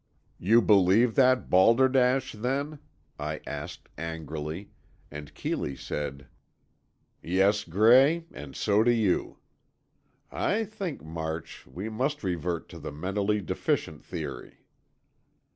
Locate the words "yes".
7.21-7.63